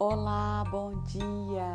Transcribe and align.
Olá, 0.00 0.62
bom 0.70 1.02
dia! 1.02 1.74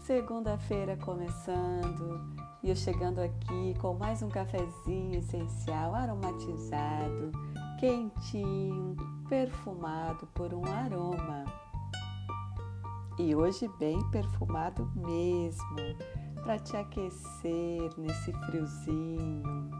Segunda-feira 0.00 0.94
começando 0.98 2.20
e 2.62 2.68
eu 2.68 2.76
chegando 2.76 3.20
aqui 3.20 3.74
com 3.80 3.94
mais 3.94 4.22
um 4.22 4.28
cafezinho 4.28 5.18
essencial 5.18 5.94
aromatizado, 5.94 7.32
quentinho, 7.78 8.94
perfumado 9.30 10.26
por 10.34 10.52
um 10.52 10.62
aroma. 10.66 11.46
E 13.18 13.34
hoje 13.34 13.66
bem 13.78 13.98
perfumado 14.10 14.92
mesmo, 14.94 15.96
para 16.42 16.58
te 16.58 16.76
aquecer 16.76 17.94
nesse 17.96 18.30
friozinho. 18.44 19.79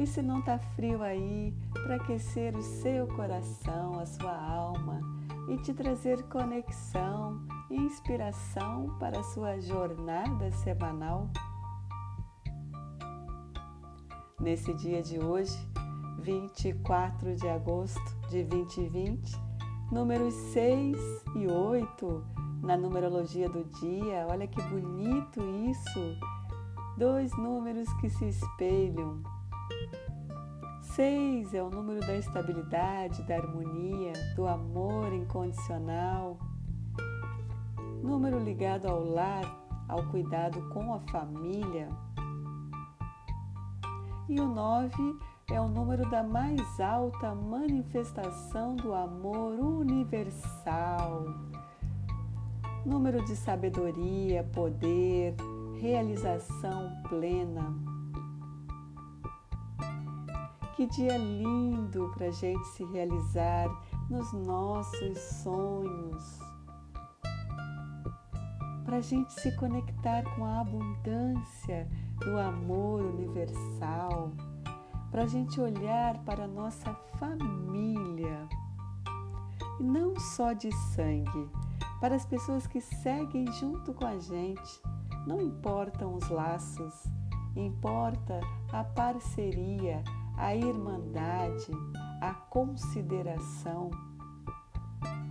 E 0.00 0.06
se 0.06 0.22
não 0.22 0.40
tá 0.40 0.58
frio 0.58 1.02
aí, 1.02 1.54
para 1.74 1.96
aquecer 1.96 2.56
o 2.56 2.62
seu 2.62 3.06
coração, 3.08 4.00
a 4.00 4.06
sua 4.06 4.34
alma 4.34 4.98
e 5.46 5.58
te 5.58 5.74
trazer 5.74 6.22
conexão 6.22 7.38
e 7.70 7.76
inspiração 7.76 8.96
para 8.98 9.20
a 9.20 9.22
sua 9.22 9.60
jornada 9.60 10.50
semanal? 10.52 11.28
Nesse 14.40 14.72
dia 14.72 15.02
de 15.02 15.18
hoje, 15.18 15.58
24 16.20 17.36
de 17.36 17.46
agosto 17.46 18.16
de 18.30 18.42
2020, 18.44 19.36
números 19.92 20.32
6 20.54 20.96
e 21.36 21.46
8 21.46 22.24
na 22.62 22.74
numerologia 22.74 23.50
do 23.50 23.64
dia. 23.78 24.26
Olha 24.30 24.46
que 24.46 24.62
bonito 24.62 25.42
isso! 25.70 26.18
Dois 26.96 27.36
números 27.36 27.92
que 28.00 28.08
se 28.08 28.28
espelham 28.28 29.22
Seis 30.94 31.54
é 31.54 31.62
o 31.62 31.70
número 31.70 32.00
da 32.00 32.16
estabilidade, 32.16 33.22
da 33.22 33.36
harmonia, 33.36 34.12
do 34.34 34.46
amor 34.46 35.12
incondicional. 35.12 36.36
Número 38.02 38.38
ligado 38.38 38.86
ao 38.86 39.04
lar, 39.04 39.44
ao 39.88 40.04
cuidado 40.08 40.60
com 40.70 40.92
a 40.92 41.00
família. 41.00 41.88
E 44.28 44.40
o 44.40 44.46
nove 44.46 45.16
é 45.50 45.60
o 45.60 45.68
número 45.68 46.08
da 46.10 46.22
mais 46.22 46.80
alta 46.80 47.34
manifestação 47.34 48.76
do 48.76 48.94
amor 48.94 49.58
universal. 49.58 51.24
Número 52.84 53.24
de 53.24 53.36
sabedoria, 53.36 54.44
poder, 54.52 55.34
realização 55.80 56.92
plena. 57.08 57.89
Que 60.80 60.86
dia 60.86 61.18
lindo 61.18 62.10
para 62.16 62.28
a 62.28 62.30
gente 62.30 62.66
se 62.68 62.82
realizar 62.86 63.68
nos 64.08 64.32
nossos 64.32 65.18
sonhos, 65.18 66.38
para 68.82 68.96
a 68.96 69.00
gente 69.02 69.30
se 69.30 69.54
conectar 69.56 70.22
com 70.34 70.46
a 70.46 70.62
abundância 70.62 71.86
do 72.20 72.38
amor 72.38 73.02
universal, 73.02 74.32
para 75.10 75.24
a 75.24 75.26
gente 75.26 75.60
olhar 75.60 76.16
para 76.24 76.44
a 76.44 76.48
nossa 76.48 76.94
família, 77.18 78.48
e 79.78 79.82
não 79.82 80.18
só 80.18 80.54
de 80.54 80.72
sangue, 80.94 81.50
para 82.00 82.14
as 82.14 82.24
pessoas 82.24 82.66
que 82.66 82.80
seguem 82.80 83.52
junto 83.52 83.92
com 83.92 84.06
a 84.06 84.18
gente. 84.18 84.80
Não 85.26 85.42
importam 85.42 86.14
os 86.14 86.26
laços, 86.30 87.04
importa 87.54 88.40
a 88.72 88.82
parceria, 88.82 90.02
a 90.40 90.56
irmandade, 90.56 91.70
a 92.18 92.32
consideração. 92.32 93.90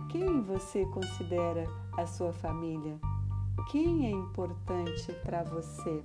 Quem 0.08 0.40
você 0.40 0.86
considera 0.86 1.66
a 1.98 2.06
sua 2.06 2.32
família? 2.32 2.96
Quem 3.72 4.06
é 4.06 4.10
importante 4.10 5.12
para 5.24 5.42
você? 5.42 6.02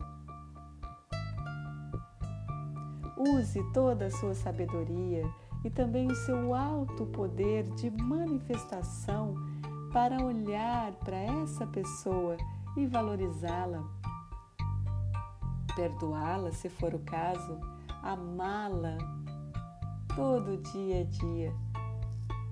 Use 3.16 3.64
toda 3.74 4.08
a 4.08 4.12
sua 4.12 4.34
sabedoria 4.34 5.24
e 5.64 5.70
também 5.70 6.08
o 6.08 6.16
seu 6.16 6.56
alto 6.56 7.06
poder 7.06 7.64
de 7.76 7.92
manifestação 7.92 9.36
para 9.94 10.22
olhar 10.24 10.92
para 11.04 11.16
essa 11.16 11.66
pessoa 11.68 12.38
e 12.76 12.88
valorizá-la, 12.88 13.84
perdoá-la 15.76 16.52
se 16.52 16.70
for 16.70 16.94
o 16.94 17.00
caso 17.00 17.75
amá-la 18.06 18.98
todo 20.16 20.62
dia 20.72 21.02
a 21.02 21.04
dia. 21.04 21.54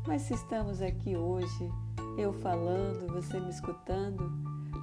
Mas 0.08 0.24
se 0.24 0.34
estamos 0.34 0.82
aqui 0.82 1.16
hoje, 1.16 1.72
eu 2.18 2.34
falando, 2.34 3.14
você 3.14 3.40
me 3.40 3.52
escutando, 3.52 4.32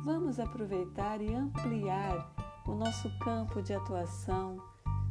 vamos 0.04 0.38
aproveitar 0.38 1.20
e 1.20 1.34
ampliar 1.34 2.32
o 2.66 2.75
nosso 2.76 3.10
campo 3.19 3.60
de 3.60 3.75
atuação, 3.75 4.58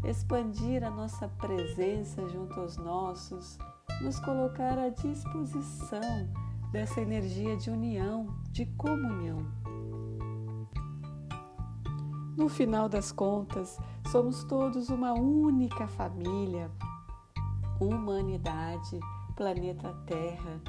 expandir 0.05 0.81
a 0.83 0.89
nossa 0.89 1.27
presença 1.27 2.25
junto 2.29 2.57
aos 2.57 2.77
nossos, 2.77 3.57
nos 4.01 4.17
colocar 4.21 4.79
à 4.79 4.87
disposição 4.87 6.31
dessa 6.71 7.01
energia 7.01 7.57
de 7.57 7.69
união, 7.69 8.33
de 8.51 8.65
comunhão. 8.65 9.58
No 12.39 12.47
final 12.47 12.87
das 12.87 13.11
contas, 13.11 13.77
somos 14.09 14.45
todos 14.45 14.87
uma 14.87 15.11
única 15.11 15.85
família, 15.89 16.71
humanidade, 17.81 18.97
planeta 19.35 19.93
Terra. 20.05 20.61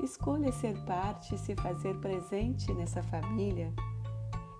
Escolha 0.00 0.52
ser 0.52 0.78
parte 0.84 1.34
e 1.34 1.38
se 1.38 1.56
fazer 1.56 1.96
presente 1.96 2.72
nessa 2.72 3.02
família. 3.02 3.74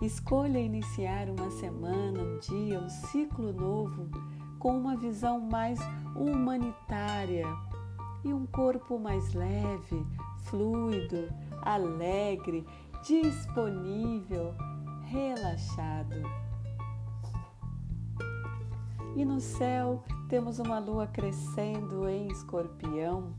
Escolha 0.03 0.59
iniciar 0.59 1.29
uma 1.31 1.53
semana, 1.53 2.21
um 2.21 2.41
dia, 2.41 2.81
um 2.81 2.89
ciclo 2.89 3.53
novo 3.53 4.11
com 4.59 4.77
uma 4.77 4.97
visão 4.97 5.39
mais 5.39 5.79
humanitária 6.17 7.47
e 8.25 8.35
um 8.35 8.45
corpo 8.45 8.99
mais 8.99 9.33
leve, 9.35 10.05
fluido, 10.47 11.29
alegre, 11.63 12.67
disponível 13.05 14.53
relaxado. 15.11 16.40
E 19.17 19.25
no 19.25 19.41
céu 19.41 20.03
temos 20.29 20.59
uma 20.59 20.79
lua 20.79 21.07
crescendo 21.07 22.09
em 22.09 22.29
escorpião. 22.29 23.35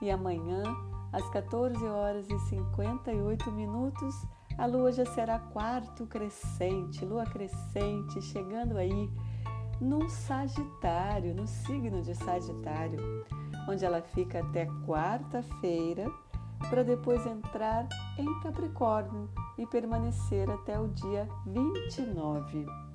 E 0.00 0.10
amanhã, 0.10 0.62
às 1.12 1.28
14 1.30 1.84
horas 1.84 2.28
e 2.30 2.38
58 2.38 3.50
minutos, 3.52 4.14
a 4.56 4.66
lua 4.66 4.92
já 4.92 5.04
será 5.06 5.38
quarto 5.38 6.06
crescente, 6.06 7.04
lua 7.04 7.24
crescente, 7.24 8.22
chegando 8.22 8.76
aí 8.76 9.10
no 9.80 10.08
Sagitário, 10.08 11.34
no 11.34 11.46
signo 11.46 12.02
de 12.02 12.14
Sagitário, 12.14 13.24
onde 13.68 13.84
ela 13.84 14.02
fica 14.02 14.40
até 14.40 14.66
quarta-feira, 14.86 16.10
para 16.68 16.84
depois 16.84 17.24
entrar 17.26 17.88
em 18.18 18.40
Capricórnio, 18.40 19.28
e 19.56 19.66
permanecer 19.66 20.48
até 20.50 20.78
o 20.78 20.88
dia 20.88 21.28
29. 21.46 22.89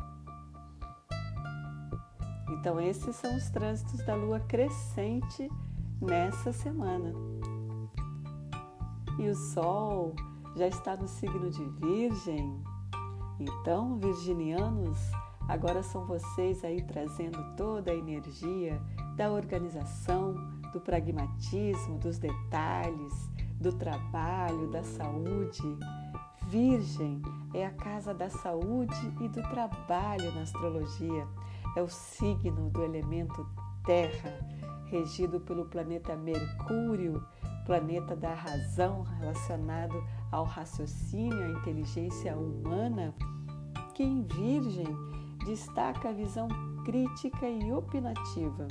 Então, 2.59 2.79
esses 2.79 3.15
são 3.15 3.35
os 3.35 3.49
trânsitos 3.49 4.03
da 4.05 4.15
lua 4.15 4.39
crescente 4.39 5.49
nessa 6.01 6.51
semana. 6.51 7.13
E 9.19 9.27
o 9.27 9.35
Sol 9.35 10.15
já 10.55 10.67
está 10.67 10.95
no 10.95 11.07
signo 11.07 11.49
de 11.49 11.63
Virgem. 11.79 12.63
Então, 13.39 13.97
virginianos, 13.97 14.97
agora 15.47 15.83
são 15.83 16.05
vocês 16.05 16.63
aí 16.63 16.81
trazendo 16.81 17.55
toda 17.55 17.91
a 17.91 17.95
energia 17.95 18.81
da 19.15 19.31
organização, 19.31 20.33
do 20.73 20.79
pragmatismo, 20.81 21.97
dos 21.99 22.17
detalhes, 22.17 23.29
do 23.59 23.71
trabalho, 23.73 24.69
da 24.69 24.83
saúde 24.83 25.77
Virgem 26.47 27.21
é 27.53 27.65
a 27.65 27.71
casa 27.71 28.13
da 28.13 28.29
saúde 28.29 29.13
e 29.19 29.27
do 29.27 29.41
trabalho 29.49 30.31
na 30.33 30.41
astrologia. 30.41 31.27
É 31.75 31.81
o 31.81 31.89
signo 31.89 32.69
do 32.69 32.83
elemento 32.83 33.45
Terra, 33.85 34.39
regido 34.85 35.39
pelo 35.41 35.65
planeta 35.65 36.15
Mercúrio, 36.15 37.23
planeta 37.65 38.15
da 38.15 38.33
razão 38.33 39.03
relacionado 39.03 39.95
ao 40.31 40.45
raciocínio, 40.45 41.43
à 41.43 41.49
inteligência 41.49 42.37
humana, 42.37 43.13
que 43.93 44.03
em 44.03 44.23
Virgem 44.23 44.87
destaca 45.45 46.09
a 46.09 46.13
visão 46.13 46.47
crítica 46.83 47.47
e 47.47 47.71
opinativa. 47.71 48.67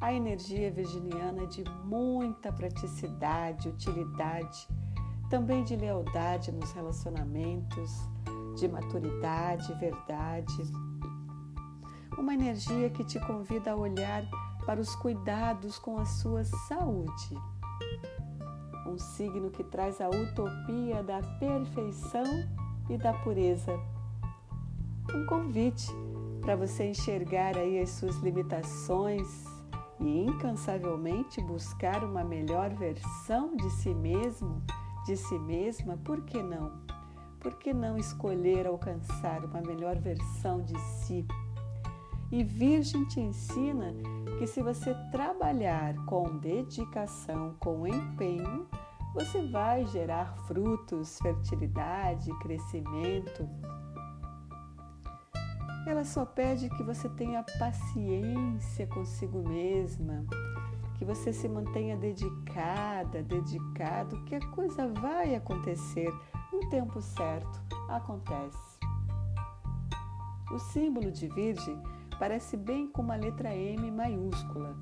A 0.00 0.14
energia 0.14 0.70
virginiana 0.70 1.42
é 1.42 1.46
de 1.46 1.64
muita 1.84 2.50
praticidade, 2.50 3.68
utilidade, 3.68 4.66
também 5.28 5.62
de 5.62 5.76
lealdade 5.76 6.50
nos 6.50 6.72
relacionamentos, 6.72 8.08
de 8.60 8.68
maturidade, 8.68 9.72
verdade. 9.74 10.62
Uma 12.18 12.34
energia 12.34 12.90
que 12.90 13.02
te 13.02 13.18
convida 13.20 13.72
a 13.72 13.76
olhar 13.76 14.22
para 14.66 14.78
os 14.78 14.94
cuidados 14.96 15.78
com 15.78 15.98
a 15.98 16.04
sua 16.04 16.44
saúde. 16.44 17.34
Um 18.86 18.98
signo 18.98 19.50
que 19.50 19.64
traz 19.64 19.98
a 20.00 20.10
utopia 20.10 21.02
da 21.02 21.22
perfeição 21.38 22.24
e 22.90 22.98
da 22.98 23.14
pureza. 23.14 23.72
Um 25.14 25.24
convite 25.24 25.90
para 26.42 26.54
você 26.54 26.90
enxergar 26.90 27.56
aí 27.56 27.80
as 27.80 27.88
suas 27.90 28.16
limitações 28.16 29.26
e 29.98 30.24
incansavelmente 30.24 31.40
buscar 31.40 32.04
uma 32.04 32.22
melhor 32.22 32.74
versão 32.74 33.56
de 33.56 33.70
si 33.70 33.94
mesmo, 33.94 34.62
de 35.06 35.16
si 35.16 35.38
mesma, 35.38 35.96
por 36.04 36.22
que 36.22 36.42
não? 36.42 36.89
Por 37.40 37.54
que 37.54 37.72
não 37.72 37.96
escolher 37.96 38.66
alcançar 38.66 39.44
uma 39.44 39.62
melhor 39.62 39.98
versão 39.98 40.62
de 40.62 40.78
si? 40.78 41.26
E 42.30 42.44
Virgem 42.44 43.04
te 43.06 43.18
ensina 43.18 43.92
que 44.38 44.46
se 44.46 44.62
você 44.62 44.94
trabalhar 45.10 45.96
com 46.04 46.36
dedicação, 46.36 47.56
com 47.58 47.86
empenho, 47.86 48.68
você 49.14 49.42
vai 49.48 49.86
gerar 49.86 50.36
frutos, 50.46 51.18
fertilidade, 51.18 52.30
crescimento. 52.38 53.48
Ela 55.86 56.04
só 56.04 56.24
pede 56.24 56.68
que 56.68 56.82
você 56.82 57.08
tenha 57.08 57.44
paciência 57.58 58.86
consigo 58.86 59.48
mesma, 59.48 60.24
que 60.98 61.04
você 61.04 61.32
se 61.32 61.48
mantenha 61.48 61.96
dedicada, 61.96 63.22
dedicado, 63.22 64.22
que 64.24 64.34
a 64.34 64.46
coisa 64.50 64.86
vai 64.86 65.34
acontecer 65.34 66.12
no 66.60 66.68
tempo 66.68 67.00
certo. 67.00 67.60
Acontece. 67.88 68.78
O 70.52 70.58
símbolo 70.58 71.10
de 71.10 71.28
Virgem 71.28 71.80
parece 72.18 72.56
bem 72.56 72.88
com 72.88 73.02
uma 73.02 73.16
letra 73.16 73.54
M 73.54 73.90
maiúscula, 73.90 74.76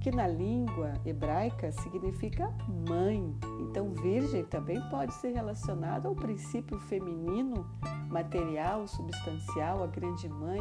que 0.00 0.10
na 0.10 0.26
língua 0.26 0.94
hebraica 1.04 1.70
significa 1.72 2.52
mãe. 2.88 3.38
Então, 3.60 3.92
virgem 3.94 4.44
também 4.44 4.80
pode 4.88 5.12
ser 5.14 5.32
relacionado 5.32 6.06
ao 6.06 6.14
princípio 6.14 6.78
feminino, 6.80 7.66
material, 8.08 8.88
substancial, 8.88 9.84
a 9.84 9.86
grande 9.86 10.28
mãe, 10.28 10.60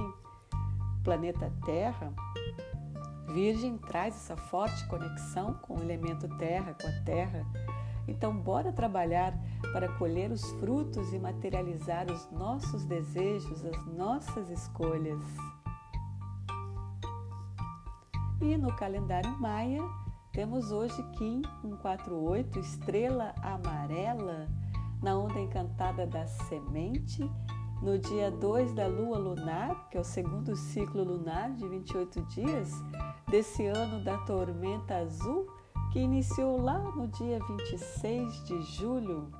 planeta 1.04 1.51
Terra. 1.65 2.13
Virgem 3.33 3.77
traz 3.77 4.15
essa 4.15 4.36
forte 4.36 4.86
conexão 4.88 5.54
com 5.54 5.77
o 5.77 5.81
elemento 5.81 6.27
terra, 6.38 6.75
com 6.80 6.88
a 6.88 7.04
terra. 7.06 7.45
Então, 8.10 8.36
bora 8.36 8.72
trabalhar 8.72 9.34
para 9.72 9.88
colher 9.98 10.32
os 10.32 10.44
frutos 10.54 11.14
e 11.14 11.20
materializar 11.20 12.12
os 12.12 12.30
nossos 12.32 12.84
desejos, 12.86 13.64
as 13.64 13.86
nossas 13.86 14.50
escolhas. 14.50 15.24
E 18.42 18.58
no 18.58 18.76
calendário 18.76 19.30
maia, 19.40 19.82
temos 20.32 20.72
hoje 20.72 21.02
Kim 21.18 21.42
148, 21.62 22.60
estrela 22.60 23.36
amarela, 23.44 24.48
na 25.04 25.18
onda 25.18 25.40
encantada 25.40 26.08
da 26.08 26.26
semente, 26.26 27.30
no 27.82 27.98
dia 28.00 28.32
2 28.32 28.74
da 28.74 28.88
lua 28.88 29.18
lunar, 29.18 29.90
que 29.90 29.98
é 29.98 30.02
o 30.02 30.04
segundo 30.04 30.56
ciclo 30.56 31.04
lunar 31.04 31.52
de 31.52 31.68
28 31.68 32.22
dias, 32.24 32.72
desse 33.30 33.66
ano 33.68 34.04
da 34.04 34.18
tormenta 34.20 34.98
azul, 34.98 35.48
que 35.91 36.00
iniciou 36.00 36.62
lá 36.62 36.80
no 36.80 37.07
dia 37.07 37.39
26 37.45 38.44
de 38.45 38.62
julho. 38.62 39.31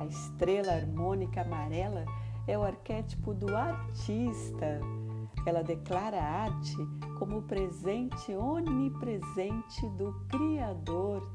A 0.00 0.06
estrela 0.06 0.72
harmônica 0.72 1.42
amarela 1.42 2.04
é 2.46 2.58
o 2.58 2.62
arquétipo 2.62 3.34
do 3.34 3.56
artista 3.56 4.80
ela 5.46 5.62
declara 5.62 6.20
a 6.20 6.42
arte 6.42 6.76
como 7.18 7.38
o 7.38 7.42
presente 7.42 8.32
onipresente 8.34 9.88
do 9.96 10.12
Criador. 10.28 11.28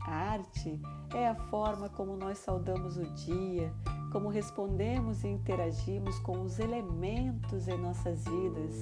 A 0.00 0.32
arte 0.32 0.80
é 1.14 1.28
a 1.28 1.34
forma 1.34 1.88
como 1.88 2.16
nós 2.16 2.38
saudamos 2.38 2.96
o 2.96 3.04
dia, 3.14 3.72
como 4.10 4.28
respondemos 4.28 5.22
e 5.22 5.28
interagimos 5.28 6.18
com 6.20 6.42
os 6.42 6.58
elementos 6.58 7.68
em 7.68 7.78
nossas 7.78 8.24
vidas. 8.24 8.80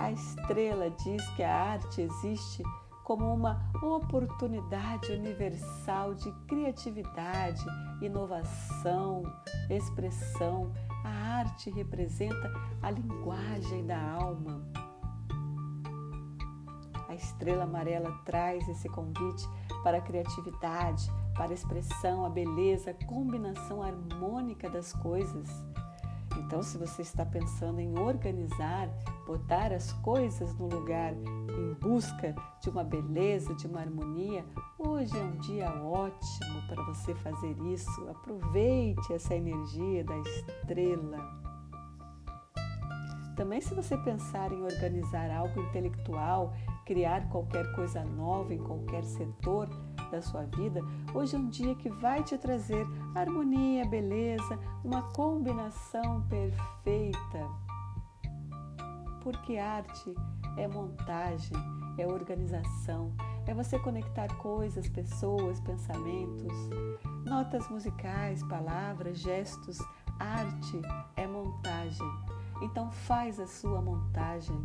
A 0.00 0.12
estrela 0.12 0.88
diz 0.88 1.28
que 1.36 1.42
a 1.42 1.54
arte 1.54 2.00
existe 2.00 2.62
como 3.04 3.34
uma 3.34 3.70
oportunidade 3.82 5.12
universal 5.12 6.14
de 6.14 6.32
criatividade, 6.48 7.62
inovação, 8.00 9.22
expressão. 9.68 10.72
A 11.04 11.40
arte 11.40 11.68
representa 11.68 12.50
a 12.80 12.90
linguagem 12.90 13.84
da 13.84 14.00
alma. 14.00 14.64
A 17.06 17.14
estrela 17.14 17.64
amarela 17.64 18.10
traz 18.24 18.66
esse 18.70 18.88
convite 18.88 19.46
para 19.82 19.98
a 19.98 20.02
criatividade, 20.02 21.12
para 21.34 21.50
a 21.50 21.54
expressão, 21.54 22.24
a 22.24 22.30
beleza, 22.30 22.92
a 22.92 23.04
combinação 23.04 23.82
harmônica 23.82 24.70
das 24.70 24.94
coisas. 24.94 25.62
Então, 26.40 26.62
se 26.62 26.78
você 26.78 27.02
está 27.02 27.24
pensando 27.24 27.80
em 27.80 27.98
organizar, 27.98 28.88
botar 29.26 29.72
as 29.72 29.92
coisas 29.92 30.54
no 30.58 30.68
lugar 30.68 31.12
em 31.14 31.74
busca 31.74 32.34
de 32.62 32.70
uma 32.70 32.82
beleza, 32.82 33.54
de 33.54 33.66
uma 33.66 33.80
harmonia, 33.80 34.44
hoje 34.78 35.16
é 35.16 35.22
um 35.22 35.36
dia 35.38 35.70
ótimo 35.70 36.62
para 36.66 36.82
você 36.84 37.14
fazer 37.16 37.56
isso. 37.72 38.08
Aproveite 38.08 39.12
essa 39.12 39.34
energia 39.34 40.02
da 40.02 40.16
estrela. 40.18 41.40
Também, 43.36 43.60
se 43.60 43.74
você 43.74 43.96
pensar 43.98 44.52
em 44.52 44.62
organizar 44.62 45.30
algo 45.30 45.60
intelectual, 45.60 46.52
criar 46.84 47.28
qualquer 47.28 47.70
coisa 47.74 48.02
nova 48.04 48.52
em 48.52 48.58
qualquer 48.58 49.04
setor 49.04 49.68
da 50.10 50.20
sua 50.20 50.42
vida, 50.44 50.80
hoje 51.14 51.36
é 51.36 51.38
um 51.38 51.48
dia 51.48 51.74
que 51.74 51.88
vai 51.88 52.22
te 52.22 52.36
trazer 52.36 52.86
harmonia, 53.14 53.84
beleza, 53.86 54.58
uma 54.84 55.02
combinação 55.12 56.22
perfeita. 56.28 57.48
Porque 59.22 59.58
arte 59.58 60.14
é 60.56 60.66
montagem, 60.66 61.56
é 61.98 62.06
organização, 62.06 63.12
é 63.46 63.54
você 63.54 63.78
conectar 63.78 64.28
coisas, 64.36 64.88
pessoas, 64.88 65.60
pensamentos, 65.60 66.52
notas 67.24 67.68
musicais, 67.68 68.42
palavras, 68.44 69.18
gestos. 69.18 69.78
Arte 70.18 70.80
é 71.16 71.26
montagem. 71.26 72.06
Então 72.62 72.90
faz 72.90 73.40
a 73.40 73.46
sua 73.46 73.80
montagem. 73.80 74.56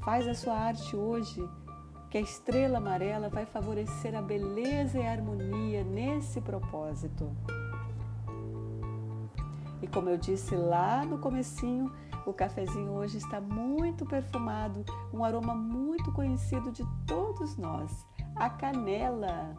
Faz 0.00 0.26
a 0.26 0.34
sua 0.34 0.54
arte 0.54 0.96
hoje, 0.96 1.48
que 2.12 2.18
a 2.18 2.20
estrela 2.20 2.76
amarela 2.76 3.30
vai 3.30 3.46
favorecer 3.46 4.14
a 4.14 4.20
beleza 4.20 4.98
e 4.98 5.06
a 5.06 5.12
harmonia 5.12 5.82
nesse 5.82 6.42
propósito. 6.42 7.34
E 9.80 9.86
como 9.86 10.10
eu 10.10 10.18
disse 10.18 10.54
lá 10.54 11.06
no 11.06 11.16
comecinho, 11.16 11.90
o 12.26 12.34
cafezinho 12.34 12.92
hoje 12.92 13.16
está 13.16 13.40
muito 13.40 14.04
perfumado, 14.04 14.84
um 15.10 15.24
aroma 15.24 15.54
muito 15.54 16.12
conhecido 16.12 16.70
de 16.70 16.84
todos 17.06 17.56
nós, 17.56 18.06
a 18.36 18.50
canela. 18.50 19.56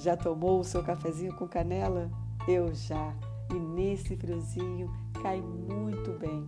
Já 0.00 0.16
tomou 0.16 0.58
o 0.58 0.64
seu 0.64 0.82
cafezinho 0.82 1.36
com 1.36 1.46
canela? 1.46 2.10
Eu 2.48 2.74
já. 2.74 3.14
E 3.54 3.54
nesse 3.54 4.16
friozinho 4.16 4.92
cai 5.22 5.40
muito 5.40 6.18
bem. 6.18 6.44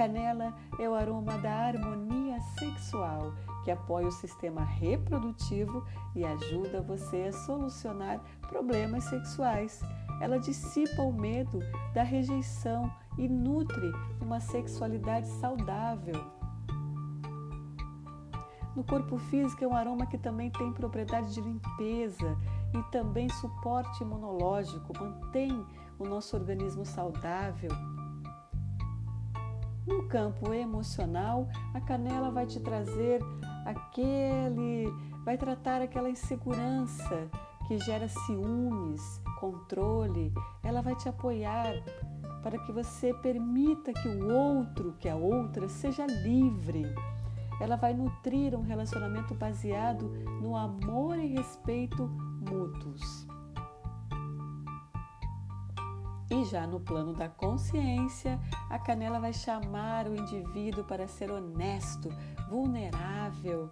Canela 0.00 0.54
é 0.78 0.88
o 0.88 0.94
aroma 0.94 1.36
da 1.36 1.54
harmonia 1.54 2.40
sexual 2.58 3.34
que 3.62 3.70
apoia 3.70 4.08
o 4.08 4.10
sistema 4.10 4.64
reprodutivo 4.64 5.84
e 6.16 6.24
ajuda 6.24 6.80
você 6.80 7.24
a 7.24 7.32
solucionar 7.32 8.18
problemas 8.48 9.04
sexuais. 9.04 9.78
Ela 10.18 10.38
dissipa 10.38 11.02
o 11.02 11.12
medo 11.12 11.58
da 11.92 12.02
rejeição 12.02 12.90
e 13.18 13.28
nutre 13.28 13.92
uma 14.22 14.40
sexualidade 14.40 15.28
saudável. 15.28 16.14
No 18.74 18.82
corpo 18.82 19.18
físico 19.18 19.62
é 19.62 19.68
um 19.68 19.76
aroma 19.76 20.06
que 20.06 20.16
também 20.16 20.50
tem 20.50 20.72
propriedade 20.72 21.34
de 21.34 21.42
limpeza 21.42 22.38
e 22.72 22.82
também 22.90 23.28
suporte 23.28 24.02
imunológico, 24.02 24.98
mantém 24.98 25.62
o 25.98 26.06
nosso 26.06 26.34
organismo 26.34 26.86
saudável. 26.86 27.70
No 29.90 30.04
campo 30.04 30.54
emocional, 30.54 31.48
a 31.74 31.80
canela 31.80 32.30
vai 32.30 32.46
te 32.46 32.60
trazer 32.60 33.20
aquele, 33.66 34.86
vai 35.24 35.36
tratar 35.36 35.82
aquela 35.82 36.08
insegurança 36.08 37.28
que 37.66 37.76
gera 37.76 38.06
ciúmes, 38.08 39.20
controle, 39.40 40.32
ela 40.62 40.80
vai 40.80 40.94
te 40.94 41.08
apoiar 41.08 41.82
para 42.40 42.56
que 42.60 42.70
você 42.70 43.12
permita 43.14 43.92
que 43.92 44.06
o 44.06 44.32
outro, 44.32 44.94
que 45.00 45.08
a 45.08 45.16
outra, 45.16 45.68
seja 45.68 46.06
livre. 46.06 46.86
Ela 47.60 47.74
vai 47.74 47.92
nutrir 47.92 48.54
um 48.54 48.62
relacionamento 48.62 49.34
baseado 49.34 50.08
no 50.40 50.56
amor 50.56 51.18
e 51.18 51.34
respeito 51.34 52.06
mútuos. 52.48 53.26
E 56.30 56.44
já 56.44 56.64
no 56.64 56.78
plano 56.78 57.12
da 57.12 57.28
consciência, 57.28 58.38
a 58.68 58.78
canela 58.78 59.18
vai 59.18 59.32
chamar 59.32 60.06
o 60.06 60.14
indivíduo 60.14 60.84
para 60.84 61.08
ser 61.08 61.28
honesto, 61.28 62.08
vulnerável, 62.48 63.68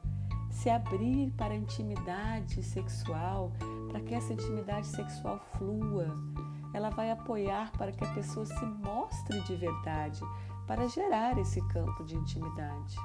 se 0.51 0.69
abrir 0.69 1.31
para 1.37 1.55
a 1.55 1.57
intimidade 1.57 2.61
sexual, 2.65 3.53
para 3.89 4.01
que 4.01 4.13
essa 4.13 4.33
intimidade 4.33 4.89
sexual 4.89 5.39
flua. 5.57 6.09
Ela 6.75 6.91
vai 6.91 7.13
apoiar 7.13 7.71
para 7.79 7.93
que 7.93 8.05
a 8.05 8.13
pessoa 8.13 8.45
se 8.45 8.65
mostre 8.65 9.41
de 9.43 9.55
verdade, 9.55 10.21
para 10.67 10.89
gerar 10.89 11.39
esse 11.39 11.61
campo 11.69 12.05
de 12.05 12.17
intimidade. 12.17 12.97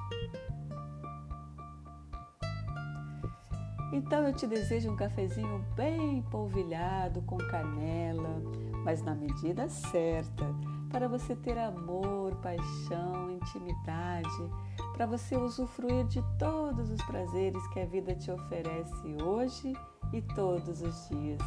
Então 3.92 4.26
eu 4.26 4.34
te 4.34 4.48
desejo 4.48 4.90
um 4.90 4.96
cafezinho 4.96 5.64
bem 5.76 6.22
polvilhado 6.22 7.22
com 7.22 7.38
canela, 7.38 8.42
mas 8.84 9.02
na 9.02 9.14
medida 9.14 9.68
certa, 9.68 10.44
para 10.90 11.08
você 11.08 11.34
ter 11.34 11.58
amor, 11.58 12.34
paixão, 12.36 13.32
intimidade, 13.32 14.50
para 14.92 15.06
você 15.06 15.36
usufruir 15.36 16.06
de 16.06 16.22
todos 16.38 16.90
os 16.90 17.02
prazeres 17.02 17.66
que 17.68 17.80
a 17.80 17.86
vida 17.86 18.14
te 18.14 18.30
oferece 18.30 19.16
hoje 19.22 19.72
e 20.12 20.22
todos 20.22 20.82
os 20.82 21.08
dias. 21.08 21.40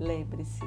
Lembre-se 0.00 0.64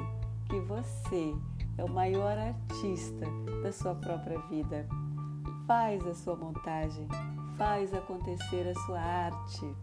que 0.48 0.60
você 0.60 1.34
é 1.76 1.84
o 1.84 1.90
maior 1.90 2.38
artista 2.38 3.26
da 3.62 3.72
sua 3.72 3.94
própria 3.96 4.38
vida. 4.48 4.86
Faz 5.66 6.06
a 6.06 6.14
sua 6.14 6.36
montagem, 6.36 7.08
faz 7.58 7.92
acontecer 7.92 8.68
a 8.68 8.74
sua 8.86 9.00
arte. 9.00 9.74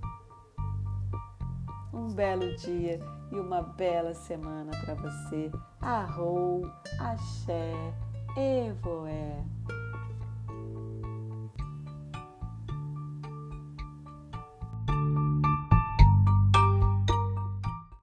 Um 1.93 2.07
belo 2.13 2.55
dia 2.55 2.99
e 3.31 3.35
uma 3.35 3.61
bela 3.61 4.13
semana 4.13 4.71
para 4.85 4.95
você. 4.95 5.51
Arrou, 5.81 6.65
axé, 6.99 7.73
evoé. 8.37 9.43